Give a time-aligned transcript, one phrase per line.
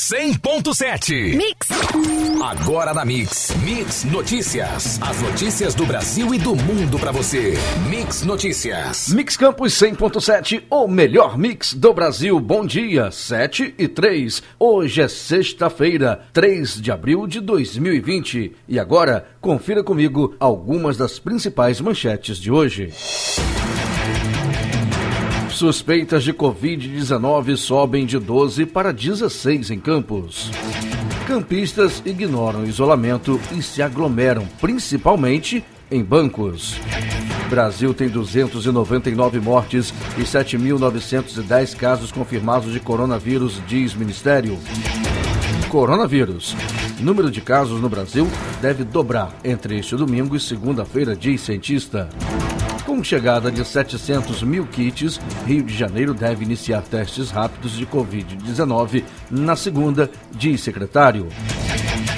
[0.00, 1.36] 100.7.
[1.36, 1.68] Mix.
[2.42, 3.54] Agora na Mix.
[3.62, 4.98] Mix Notícias.
[5.02, 7.52] As notícias do Brasil e do mundo para você.
[7.90, 9.08] Mix Notícias.
[9.10, 12.40] Mix Campus 100.7, o melhor mix do Brasil.
[12.40, 14.42] Bom dia, 7 e 3.
[14.58, 18.56] Hoje é sexta-feira, 3 de abril de 2020.
[18.66, 22.90] E agora, confira comigo algumas das principais manchetes de hoje.
[25.60, 30.50] Suspeitas de Covid-19 sobem de 12 para 16 em Campos.
[31.26, 36.80] Campistas ignoram isolamento e se aglomeram, principalmente em bancos.
[37.50, 44.58] Brasil tem 299 mortes e 7.910 casos confirmados de coronavírus, diz Ministério.
[45.68, 46.56] Coronavírus.
[47.00, 48.26] Número de casos no Brasil
[48.62, 52.08] deve dobrar entre este domingo e segunda-feira, diz cientista.
[53.00, 59.04] Com chegada de 700 mil kits, Rio de Janeiro deve iniciar testes rápidos de Covid-19
[59.30, 61.26] na segunda, diz secretário.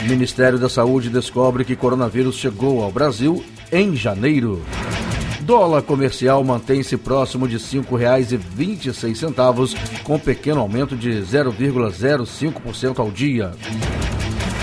[0.08, 4.60] Ministério da Saúde descobre que coronavírus chegou ao Brasil em janeiro.
[5.42, 13.52] Dólar comercial mantém-se próximo de R$ 5,26, com pequeno aumento de 0,05% ao dia.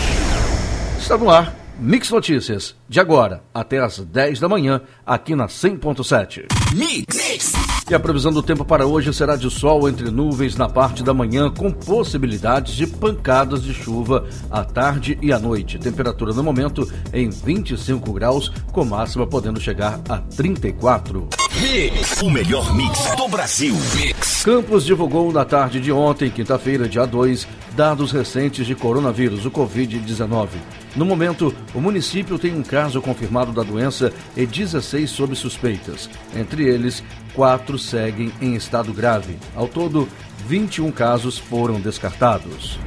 [0.99, 6.47] Está no ar, Mix Notícias, de agora até às 10 da manhã, aqui na 100.7.
[6.75, 7.53] Mix.
[7.91, 11.15] E a previsão do tempo para hoje será de sol entre nuvens na parte da
[11.15, 15.79] manhã, com possibilidades de pancadas de chuva à tarde e à noite.
[15.79, 21.48] Temperatura no momento em 25 graus, com máxima podendo chegar a 34.
[21.61, 22.23] Mix.
[22.23, 23.75] O melhor mix do Brasil.
[23.97, 24.45] Mix.
[24.45, 30.51] Campos divulgou na tarde de ontem, quinta-feira, dia 2, dados recentes de coronavírus, o Covid-19.
[30.95, 36.09] No momento, o município tem um caso confirmado da doença e 16 sob suspeitas.
[36.33, 37.03] Entre eles,
[37.35, 39.37] quatro seguem em estado grave.
[39.57, 40.09] Ao todo,
[40.47, 42.79] 21 casos foram descartados.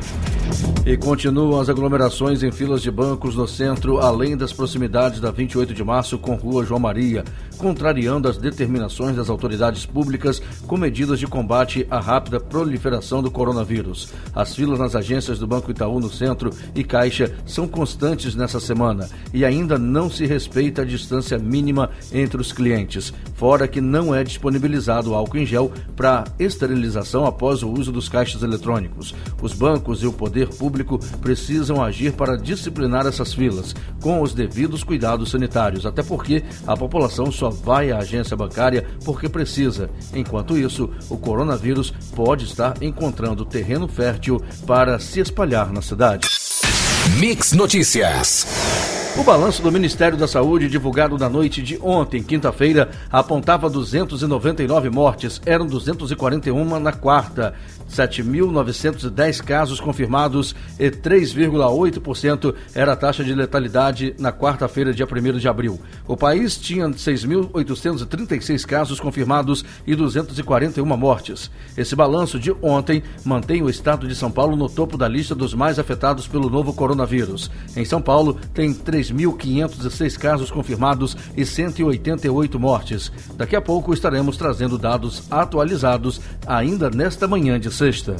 [0.86, 5.74] E continuam as aglomerações em filas de bancos no centro, além das proximidades da 28
[5.74, 7.24] de março com Rua João Maria,
[7.58, 14.10] contrariando as determinações das autoridades públicas com medidas de combate à rápida proliferação do coronavírus.
[14.34, 19.08] As filas nas agências do Banco Itaú no centro e Caixa são constantes nessa semana
[19.32, 24.24] e ainda não se respeita a distância mínima entre os clientes, fora que não é
[24.24, 29.16] disponibilizado álcool em gel para esterilização após o uso dos caixas eletrônicos.
[29.42, 34.84] Os bancos e o poder público precisam agir para disciplinar essas filas, com os devidos
[34.84, 39.90] cuidados sanitários, até porque a população só vai à agência bancária porque precisa.
[40.14, 46.28] Enquanto isso, o coronavírus pode estar encontrando terreno fértil para se espalhar na cidade.
[47.20, 49.01] Mix Notícias.
[49.18, 55.42] O balanço do Ministério da Saúde, divulgado na noite de ontem, quinta-feira, apontava 299 mortes,
[55.46, 57.54] eram 241 na quarta.
[57.92, 65.48] 7.910 casos confirmados e 3,8% era a taxa de letalidade na quarta-feira, dia 1 de
[65.50, 65.78] abril.
[66.08, 71.52] O país tinha 6.836 casos confirmados e 241 mortes.
[71.78, 75.54] Esse balanço de ontem mantém o estado de São Paulo no topo da lista dos
[75.54, 77.52] mais afetados pelo novo coronavírus.
[77.76, 83.12] Em São Paulo, tem 3.506 casos confirmados e 188 mortes.
[83.36, 88.16] Daqui a pouco estaremos trazendo dados atualizados ainda nesta manhã de sexta.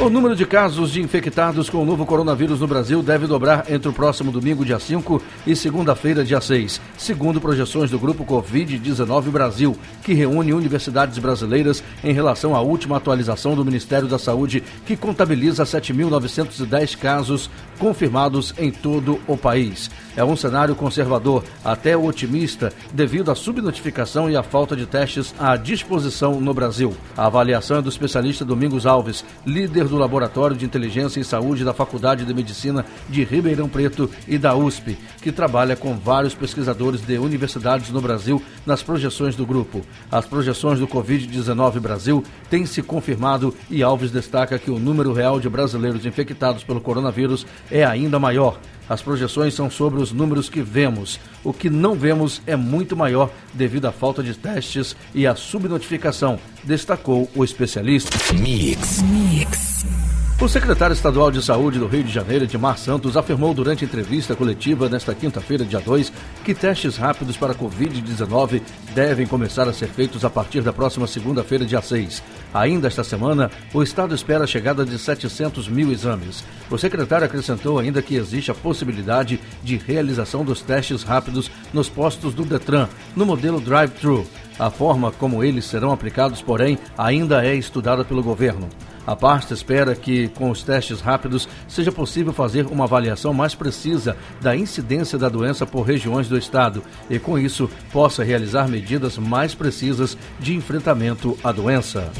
[0.00, 3.88] O número de casos de infectados com o novo coronavírus no Brasil deve dobrar entre
[3.88, 9.76] o próximo domingo, dia 5, e segunda-feira, dia 6, segundo projeções do grupo Covid-19 Brasil,
[10.04, 15.64] que reúne universidades brasileiras em relação à última atualização do Ministério da Saúde, que contabiliza
[15.64, 19.90] 7.910 casos confirmados em todo o país.
[20.18, 25.54] É um cenário conservador, até otimista, devido à subnotificação e à falta de testes à
[25.54, 26.92] disposição no Brasil.
[27.16, 31.72] A avaliação é do especialista Domingos Alves, líder do Laboratório de Inteligência e Saúde da
[31.72, 37.16] Faculdade de Medicina de Ribeirão Preto e da USP, que trabalha com vários pesquisadores de
[37.16, 39.82] universidades no Brasil nas projeções do grupo.
[40.10, 45.38] As projeções do Covid-19 Brasil têm se confirmado e Alves destaca que o número real
[45.38, 48.58] de brasileiros infectados pelo coronavírus é ainda maior.
[48.88, 51.18] As projeções são sobre os números que vemos.
[51.44, 56.38] O que não vemos é muito maior devido à falta de testes e à subnotificação,
[56.64, 58.16] destacou o especialista.
[58.34, 59.02] Mix.
[59.02, 60.17] Mix.
[60.40, 64.88] O secretário estadual de Saúde do Rio de Janeiro, Edmar Santos, afirmou durante entrevista coletiva
[64.88, 66.12] nesta quinta-feira, dia 2,
[66.44, 68.62] que testes rápidos para Covid-19
[68.94, 72.22] devem começar a ser feitos a partir da próxima segunda-feira, dia 6.
[72.54, 76.44] Ainda esta semana, o Estado espera a chegada de 700 mil exames.
[76.70, 82.32] O secretário acrescentou ainda que existe a possibilidade de realização dos testes rápidos nos postos
[82.32, 84.24] do Detran, no modelo drive-thru.
[84.56, 88.68] A forma como eles serão aplicados, porém, ainda é estudada pelo governo.
[89.08, 94.18] A pasta espera que, com os testes rápidos, seja possível fazer uma avaliação mais precisa
[94.38, 99.54] da incidência da doença por regiões do estado e, com isso, possa realizar medidas mais
[99.54, 102.12] precisas de enfrentamento à doença.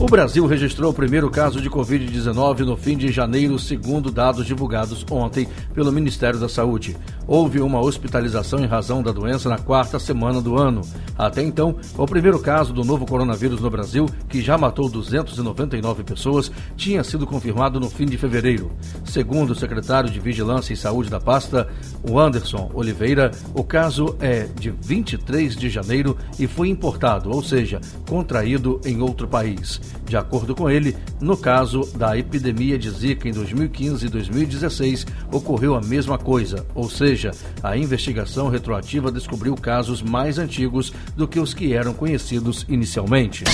[0.00, 5.04] O Brasil registrou o primeiro caso de Covid-19 no fim de janeiro, segundo dados divulgados
[5.10, 6.96] ontem pelo Ministério da Saúde.
[7.26, 10.80] Houve uma hospitalização em razão da doença na quarta semana do ano.
[11.18, 16.50] Até então, o primeiro caso do novo coronavírus no Brasil, que já matou 299 pessoas,
[16.78, 18.72] tinha sido confirmado no fim de fevereiro.
[19.04, 21.68] Segundo o secretário de Vigilância e Saúde da pasta,
[22.02, 27.82] o Anderson Oliveira, o caso é de 23 de janeiro e foi importado, ou seja,
[28.08, 29.78] contraído em outro país.
[30.06, 35.74] De acordo com ele, no caso da epidemia de Zika em 2015 e 2016, ocorreu
[35.74, 37.30] a mesma coisa, ou seja,
[37.62, 43.44] a investigação retroativa descobriu casos mais antigos do que os que eram conhecidos inicialmente.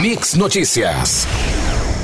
[0.00, 1.26] Mix Notícias.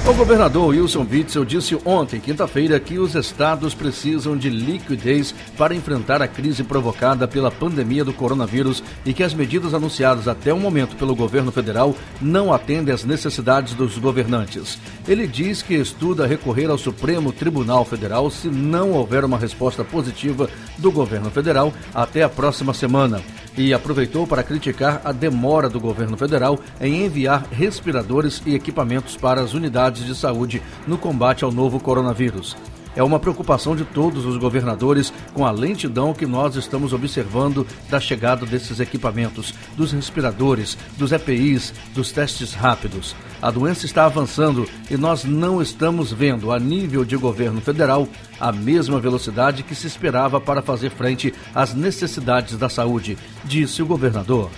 [0.07, 6.21] O governador Wilson Witzel disse ontem, quinta-feira, que os estados precisam de liquidez para enfrentar
[6.21, 10.95] a crise provocada pela pandemia do coronavírus e que as medidas anunciadas até o momento
[10.97, 14.79] pelo governo federal não atendem às necessidades dos governantes.
[15.09, 20.51] Ele diz que estuda recorrer ao Supremo Tribunal Federal se não houver uma resposta positiva
[20.77, 23.23] do governo federal até a próxima semana
[23.57, 29.41] e aproveitou para criticar a demora do governo federal em enviar respiradores e equipamentos para
[29.41, 32.57] as unidades de saúde no combate ao novo coronavírus.
[32.97, 37.99] É uma preocupação de todos os governadores com a lentidão que nós estamos observando da
[37.99, 43.17] chegada desses equipamentos, dos respiradores, dos EPIs, dos testes rápidos.
[43.43, 48.09] A doença está avançando e nós não estamos vendo, a nível de governo federal,
[48.41, 53.87] a mesma velocidade que se esperava para fazer frente às necessidades da saúde, disse o
[53.87, 54.51] governador.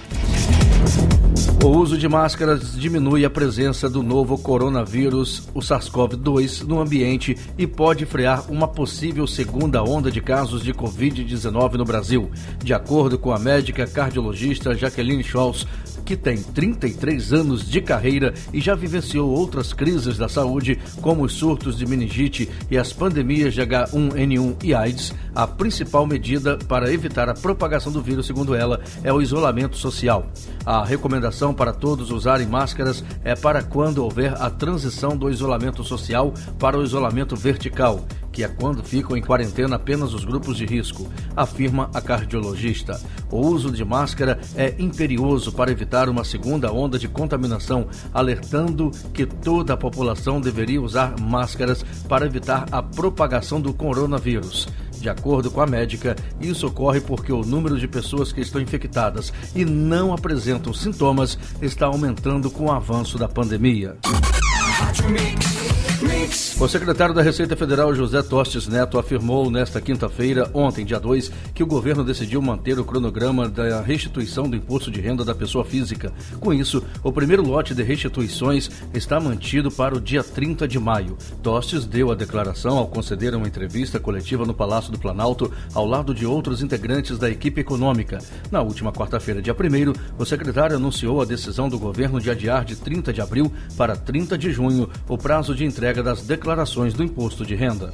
[1.64, 7.66] O uso de máscaras diminui a presença do novo coronavírus, o SARS-CoV-2, no ambiente e
[7.66, 12.30] pode frear uma possível segunda onda de casos de Covid-19 no Brasil,
[12.62, 15.66] de acordo com a médica cardiologista Jaqueline Scholz,
[16.06, 21.32] que tem 33 anos de carreira e já vivenciou outras crises da saúde, como os
[21.32, 27.28] surtos de meningite e as pandemias de H1N1 e AIDS, a principal medida para evitar
[27.28, 30.30] a propagação do vírus, segundo ela, é o isolamento social.
[30.64, 36.32] A recomendação para todos usarem máscaras é para quando houver a transição do isolamento social
[36.56, 41.08] para o isolamento vertical que é quando ficam em quarentena apenas os grupos de risco,
[41.34, 43.00] afirma a cardiologista.
[43.30, 49.24] O uso de máscara é imperioso para evitar uma segunda onda de contaminação, alertando que
[49.24, 54.68] toda a população deveria usar máscaras para evitar a propagação do coronavírus.
[55.00, 59.32] De acordo com a médica, isso ocorre porque o número de pessoas que estão infectadas
[59.54, 63.96] e não apresentam sintomas está aumentando com o avanço da pandemia.
[66.58, 71.62] O secretário da Receita Federal, José Tostes Neto, afirmou nesta quinta-feira, ontem, dia 2, que
[71.62, 76.12] o governo decidiu manter o cronograma da restituição do imposto de renda da pessoa física.
[76.40, 81.18] Com isso, o primeiro lote de restituições está mantido para o dia 30 de maio.
[81.42, 86.14] Tostes deu a declaração ao conceder uma entrevista coletiva no Palácio do Planalto, ao lado
[86.14, 88.18] de outros integrantes da equipe econômica.
[88.50, 92.76] Na última quarta-feira, dia 1, o secretário anunciou a decisão do governo de adiar de
[92.76, 97.44] 30 de abril para 30 de junho o prazo de entrega das declarações do imposto
[97.44, 97.92] de renda.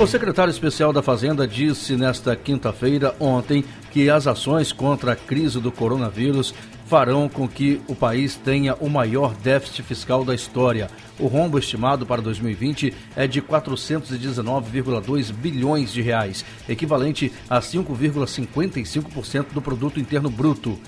[0.00, 5.58] O secretário especial da Fazenda disse nesta quinta-feira, ontem, que as ações contra a crise
[5.58, 6.54] do coronavírus
[6.86, 10.88] farão com que o país tenha o maior déficit fiscal da história.
[11.18, 19.60] O rombo estimado para 2020 é de 419,2 bilhões de reais, equivalente a 5,55% do
[19.60, 20.78] produto interno bruto.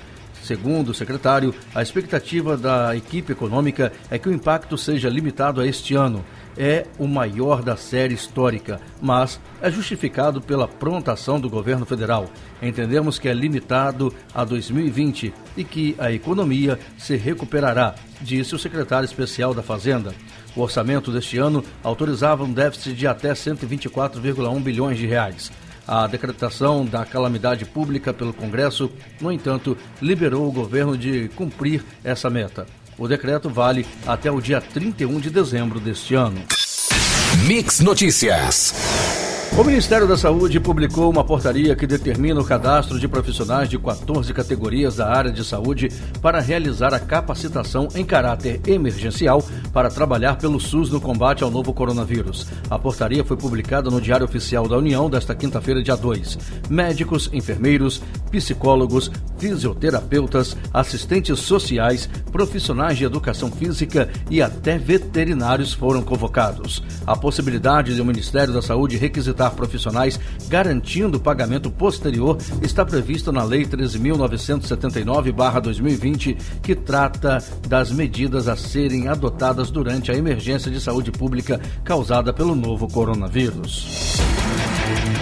[0.43, 5.67] Segundo o secretário, a expectativa da equipe econômica é que o impacto seja limitado a
[5.67, 6.25] este ano.
[6.57, 12.29] É o maior da série histórica, mas é justificado pela pronta ação do governo federal.
[12.61, 19.07] Entendemos que é limitado a 2020 e que a economia se recuperará, disse o secretário
[19.07, 20.13] especial da Fazenda.
[20.57, 25.53] O orçamento deste ano autorizava um déficit de até 124,1 bilhões de reais.
[25.91, 28.89] A decretação da calamidade pública pelo Congresso,
[29.21, 32.65] no entanto, liberou o governo de cumprir essa meta.
[32.97, 36.41] O decreto vale até o dia 31 de dezembro deste ano.
[37.45, 38.73] Mix Notícias.
[39.59, 44.33] O Ministério da Saúde publicou uma portaria que determina o cadastro de profissionais de 14
[44.33, 45.89] categorias da área de saúde
[46.23, 51.75] para realizar a capacitação em caráter emergencial para trabalhar pelo SUS no combate ao novo
[51.75, 52.47] coronavírus.
[52.71, 56.39] A portaria foi publicada no Diário Oficial da União desta quinta-feira, dia 2.
[56.71, 66.83] Médicos, enfermeiros, psicólogos, fisioterapeutas, assistentes sociais, profissionais de educação física e até veterinários foram convocados.
[67.05, 70.19] A possibilidade de o Ministério da Saúde requisitar profissionais
[70.49, 79.07] garantindo o pagamento posterior está prevista na Lei 13.979-2020, que trata das medidas a serem
[79.09, 84.19] adotadas durante a emergência de saúde pública causada pelo novo coronavírus.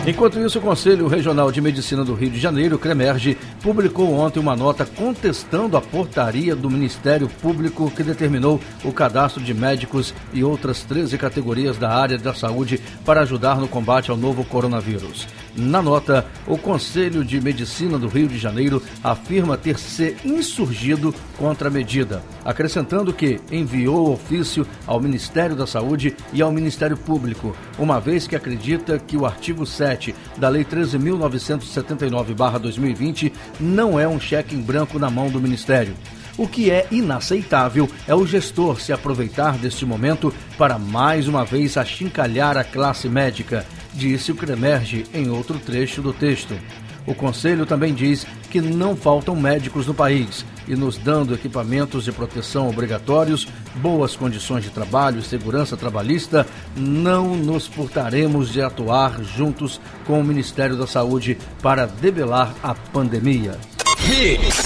[0.08, 4.56] Enquanto isso, o Conselho Regional de Medicina do Rio de Janeiro, CREMERGE, publicou ontem uma
[4.56, 10.82] nota contestando a portaria do Ministério Público que determinou o cadastro de médicos e outras
[10.82, 15.28] 13 categorias da área da saúde para ajudar no combate ao novo coronavírus.
[15.54, 21.68] Na nota, o Conselho de Medicina do Rio de Janeiro afirma ter se insurgido contra
[21.68, 28.00] a medida, acrescentando que enviou ofício ao Ministério da Saúde e ao Ministério Público, uma
[28.00, 29.97] vez que acredita que o artigo 7
[30.36, 35.94] da Lei 13.979-2020 não é um cheque em branco na mão do Ministério.
[36.36, 41.76] O que é inaceitável é o gestor se aproveitar deste momento para mais uma vez
[41.76, 46.54] achincalhar a classe médica disse o Cremerge em outro trecho do texto.
[47.08, 52.12] O Conselho também diz que não faltam médicos no país e nos dando equipamentos de
[52.12, 56.46] proteção obrigatórios, boas condições de trabalho e segurança trabalhista,
[56.76, 63.58] não nos furtaremos de atuar juntos com o Ministério da Saúde para debelar a pandemia.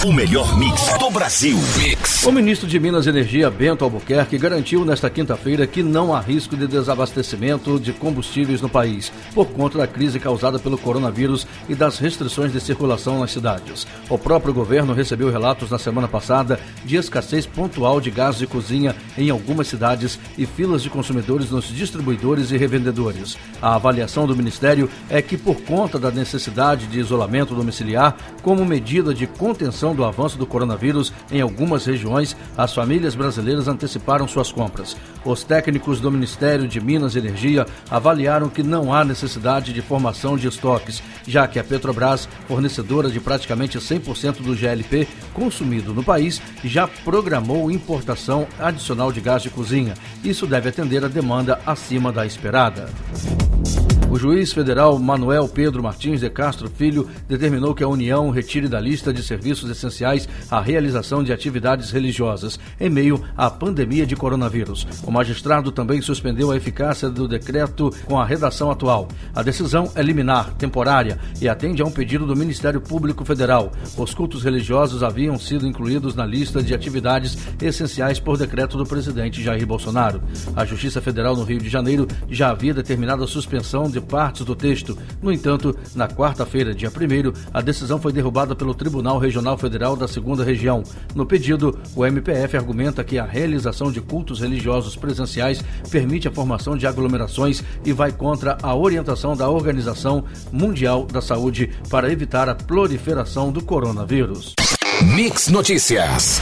[0.05, 1.57] O melhor mix do Brasil.
[1.77, 2.12] Mix.
[2.25, 6.55] O ministro de Minas e Energia, Bento Albuquerque, garantiu nesta quinta-feira que não há risco
[6.55, 11.99] de desabastecimento de combustíveis no país, por conta da crise causada pelo coronavírus e das
[11.99, 13.85] restrições de circulação nas cidades.
[14.09, 18.95] O próprio governo recebeu relatos na semana passada de escassez pontual de gás de cozinha
[19.17, 23.37] em algumas cidades e filas de consumidores nos distribuidores e revendedores.
[23.61, 29.13] A avaliação do ministério é que, por conta da necessidade de isolamento domiciliar, como medida
[29.13, 32.12] de contenção do avanço do coronavírus em algumas regiões,
[32.57, 34.95] as famílias brasileiras anteciparam suas compras.
[35.25, 40.37] Os técnicos do Ministério de Minas e Energia avaliaram que não há necessidade de formação
[40.37, 46.41] de estoques, já que a Petrobras, fornecedora de praticamente 100% do GLP consumido no país,
[46.63, 49.93] já programou importação adicional de gás de cozinha.
[50.23, 52.89] Isso deve atender a demanda acima da esperada.
[54.13, 58.79] O juiz federal Manuel Pedro Martins de Castro Filho determinou que a União retire da
[58.79, 64.85] lista de serviços essenciais a realização de atividades religiosas em meio à pandemia de coronavírus.
[65.03, 69.07] O magistrado também suspendeu a eficácia do decreto com a redação atual.
[69.33, 73.71] A decisão é liminar, temporária e atende a um pedido do Ministério Público Federal.
[73.97, 79.41] Os cultos religiosos haviam sido incluídos na lista de atividades essenciais por decreto do presidente
[79.41, 80.21] Jair Bolsonaro.
[80.55, 84.55] A Justiça Federal no Rio de Janeiro já havia determinado a suspensão de partes do
[84.55, 84.97] texto.
[85.21, 90.07] No entanto, na quarta-feira, dia 1, a decisão foi derrubada pelo Tribunal Regional Federal da
[90.07, 90.83] Segunda Região.
[91.15, 96.77] No pedido, o MPF argumenta que a realização de cultos religiosos presenciais permite a formação
[96.77, 102.55] de aglomerações e vai contra a orientação da Organização Mundial da Saúde para evitar a
[102.55, 104.53] proliferação do coronavírus.
[105.15, 106.41] Mix Notícias.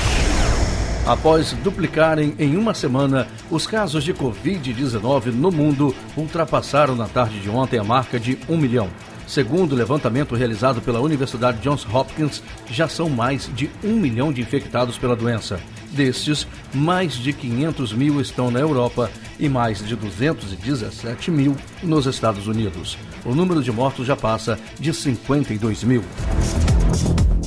[1.05, 7.49] Após duplicarem em uma semana, os casos de Covid-19 no mundo ultrapassaram na tarde de
[7.49, 8.87] ontem a marca de um milhão.
[9.27, 14.41] Segundo o levantamento realizado pela Universidade Johns Hopkins, já são mais de um milhão de
[14.41, 15.59] infectados pela doença.
[15.91, 22.45] Destes, mais de 500 mil estão na Europa e mais de 217 mil nos Estados
[22.45, 22.97] Unidos.
[23.25, 26.03] O número de mortos já passa de 52 mil.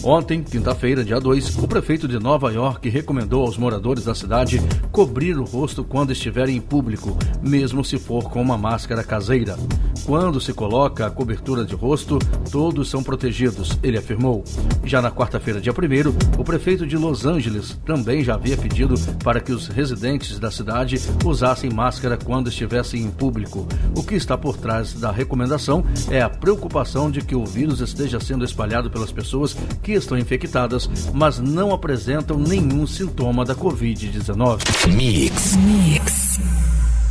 [0.06, 4.60] Ontem, quinta-feira, dia 2, o prefeito de Nova York recomendou aos moradores da cidade
[4.92, 9.56] cobrir o rosto quando estiverem em público, mesmo se for com uma máscara caseira.
[10.04, 12.18] Quando se coloca a cobertura de rosto,
[12.50, 14.44] todos são protegidos, ele afirmou.
[14.84, 19.40] Já na quarta-feira, dia 1, o prefeito de Los Angeles também já havia pedido para
[19.40, 23.66] que os residentes da cidade usassem máscara quando estivessem em público.
[23.96, 28.20] O que está por trás da recomendação é a preocupação de que o vírus esteja
[28.20, 34.94] sendo espalhado pelas pessoas que estão infectadas, mas não apresentam nenhum sintoma da Covid-19.
[34.94, 35.56] Mix.
[35.56, 36.63] Mix.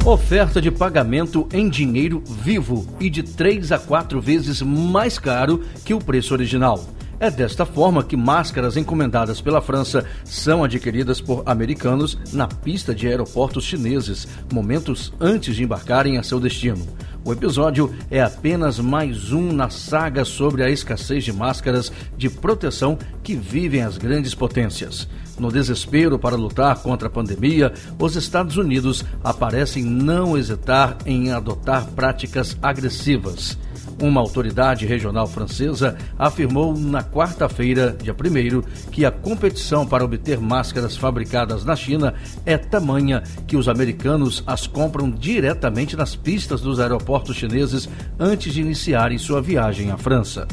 [0.05, 5.93] Oferta de pagamento em dinheiro vivo e de 3 a 4 vezes mais caro que
[5.93, 6.83] o preço original.
[7.19, 13.07] É desta forma que máscaras encomendadas pela França são adquiridas por americanos na pista de
[13.07, 16.85] aeroportos chineses, momentos antes de embarcarem a seu destino.
[17.25, 22.97] O episódio é apenas mais um na saga sobre a escassez de máscaras de proteção
[23.23, 25.07] que vivem as grandes potências.
[25.39, 31.87] No desespero para lutar contra a pandemia, os Estados Unidos aparecem não hesitar em adotar
[31.91, 33.57] práticas agressivas.
[34.01, 40.97] Uma autoridade regional francesa afirmou na quarta-feira, dia 1, que a competição para obter máscaras
[40.97, 42.13] fabricadas na China
[42.45, 47.87] é tamanha que os americanos as compram diretamente nas pistas dos aeroportos chineses
[48.19, 50.47] antes de iniciarem sua viagem à França.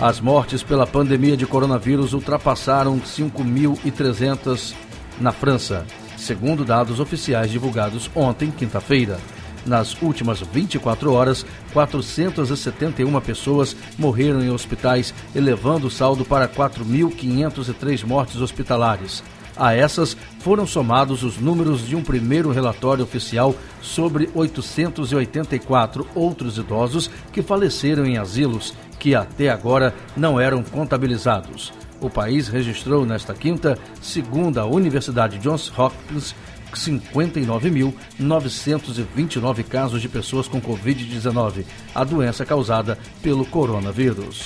[0.00, 4.74] As mortes pela pandemia de coronavírus ultrapassaram 5.300
[5.20, 9.18] na França, segundo dados oficiais divulgados ontem, quinta-feira.
[9.64, 18.40] Nas últimas 24 horas, 471 pessoas morreram em hospitais, elevando o saldo para 4.503 mortes
[18.40, 19.22] hospitalares.
[19.56, 27.10] A essas foram somados os números de um primeiro relatório oficial sobre 884 outros idosos
[27.32, 31.72] que faleceram em asilos, que até agora não eram contabilizados.
[32.00, 36.34] O país registrou nesta quinta, segundo a Universidade Johns Hopkins,
[36.74, 41.64] 59.929 casos de pessoas com Covid-19,
[41.94, 44.44] a doença causada pelo coronavírus.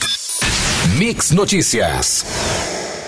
[0.98, 2.24] Mix Notícias.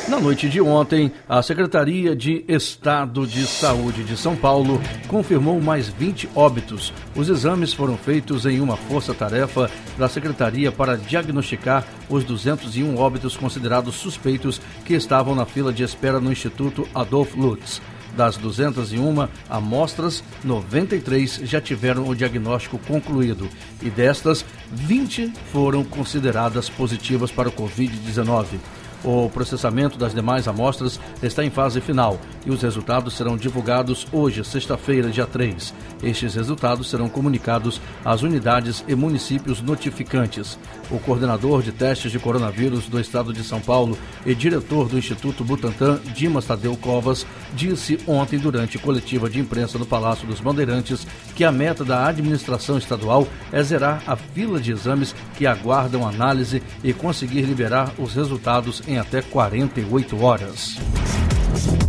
[0.08, 5.88] Na noite de ontem, a Secretaria de Estado de Saúde de São Paulo confirmou mais
[5.88, 6.94] 20 óbitos.
[7.14, 13.96] Os exames foram feitos em uma força-tarefa da Secretaria para diagnosticar os 201 óbitos considerados
[13.96, 17.82] suspeitos que estavam na fila de espera no Instituto Adolf Lutz.
[18.18, 23.48] Das 201 amostras, 93 já tiveram o diagnóstico concluído
[23.80, 28.58] e destas, 20 foram consideradas positivas para o Covid-19.
[29.04, 34.44] O processamento das demais amostras está em fase final e os resultados serão divulgados hoje,
[34.44, 35.72] sexta-feira, dia 3.
[36.02, 40.58] Estes resultados serão comunicados às unidades e municípios notificantes.
[40.90, 45.44] O coordenador de testes de coronavírus do estado de São Paulo e diretor do Instituto
[45.44, 51.44] Butantan, Dimas Tadeu Covas, disse ontem durante coletiva de imprensa no Palácio dos Bandeirantes que
[51.44, 56.92] a meta da administração estadual é zerar a fila de exames que aguardam análise e
[56.92, 60.78] conseguir liberar os resultados em até 48 horas.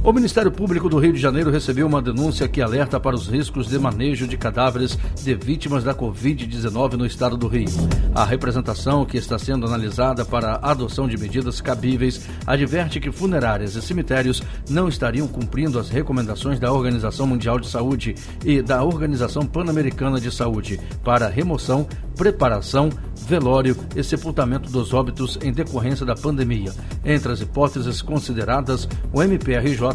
[0.01, 3.67] O Ministério Público do Rio de Janeiro recebeu uma denúncia que alerta para os riscos
[3.67, 7.67] de manejo de cadáveres de vítimas da Covid-19 no estado do Rio.
[8.15, 13.75] A representação, que está sendo analisada para a adoção de medidas cabíveis, adverte que funerárias
[13.75, 19.45] e cemitérios não estariam cumprindo as recomendações da Organização Mundial de Saúde e da Organização
[19.45, 21.85] Pan-Americana de Saúde para remoção,
[22.15, 22.89] preparação,
[23.27, 26.73] velório e sepultamento dos óbitos em decorrência da pandemia.
[27.05, 29.88] Entre as hipóteses consideradas, o MPRJ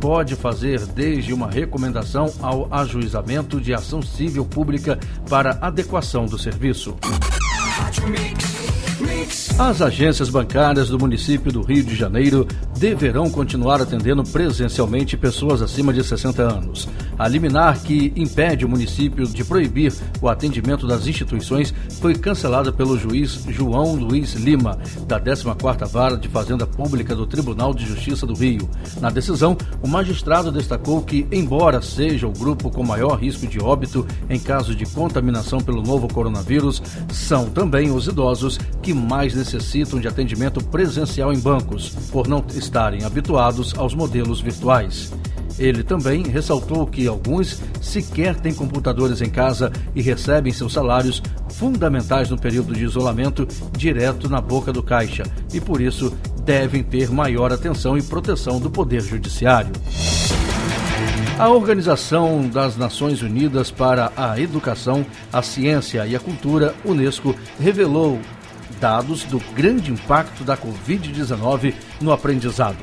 [0.00, 6.96] pode fazer desde uma recomendação ao ajuizamento de ação civil pública para adequação do serviço.
[9.58, 15.92] As agências bancárias do município do Rio de Janeiro deverão continuar atendendo presencialmente pessoas acima
[15.92, 16.88] de 60 anos.
[17.18, 22.98] A liminar que impede o município de proibir o atendimento das instituições foi cancelada pelo
[22.98, 28.32] juiz João Luiz Lima, da 14ª Vara de Fazenda Pública do Tribunal de Justiça do
[28.32, 28.66] Rio.
[28.98, 34.06] Na decisão, o magistrado destacou que, embora seja o grupo com maior risco de óbito
[34.30, 40.08] em caso de contaminação pelo novo coronavírus, são também os idosos que mais necessitam de
[40.08, 45.12] atendimento presencial em bancos, por não estarem habituados aos modelos virtuais.
[45.58, 52.30] Ele também ressaltou que alguns sequer têm computadores em casa e recebem seus salários fundamentais
[52.30, 57.52] no período de isolamento direto na boca do caixa e, por isso, devem ter maior
[57.52, 59.72] atenção e proteção do Poder Judiciário.
[61.38, 68.18] A Organização das Nações Unidas para a Educação, a Ciência e a Cultura, Unesco, revelou
[68.80, 72.78] dados do grande impacto da Covid-19 no aprendizado.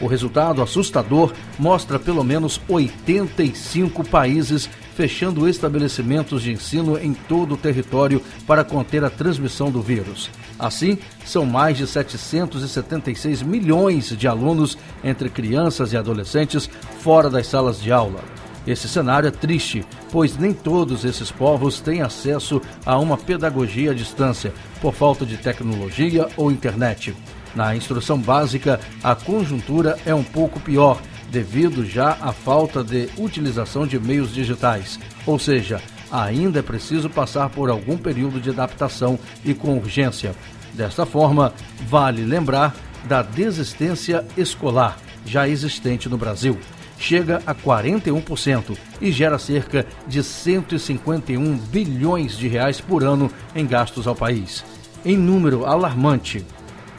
[0.00, 7.56] O resultado assustador mostra pelo menos 85 países fechando estabelecimentos de ensino em todo o
[7.56, 10.28] território para conter a transmissão do vírus.
[10.58, 16.68] Assim, são mais de 776 milhões de alunos, entre crianças e adolescentes,
[17.00, 18.24] fora das salas de aula.
[18.66, 23.94] Esse cenário é triste, pois nem todos esses povos têm acesso a uma pedagogia à
[23.94, 27.14] distância, por falta de tecnologia ou internet.
[27.54, 33.86] Na instrução básica, a conjuntura é um pouco pior, devido já à falta de utilização
[33.86, 34.98] de meios digitais.
[35.26, 40.34] Ou seja, ainda é preciso passar por algum período de adaptação e com urgência.
[40.72, 41.52] Desta forma,
[41.88, 44.96] vale lembrar da desistência escolar,
[45.26, 46.58] já existente no Brasil.
[47.02, 54.06] Chega a 41% e gera cerca de 151 bilhões de reais por ano em gastos
[54.06, 54.64] ao país.
[55.04, 56.46] Em número alarmante.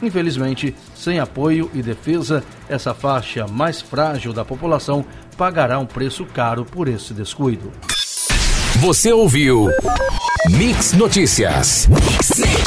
[0.02, 5.06] Infelizmente, sem apoio e defesa, essa faixa mais frágil da população
[5.38, 7.72] pagará um preço caro por esse descuido.
[8.80, 9.70] Você ouviu
[10.50, 11.88] Mix Notícias.
[11.88, 12.63] Mix.